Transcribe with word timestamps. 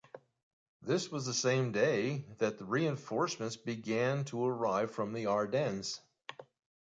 This 0.81 1.11
was 1.11 1.27
the 1.27 1.33
same 1.35 1.73
day 1.73 2.25
that 2.39 2.57
the 2.57 2.65
reinforcements 2.65 3.55
began 3.55 4.25
to 4.25 4.43
arrive 4.47 4.89
from 4.89 5.13
the 5.13 5.27
Ardennes. 5.27 6.01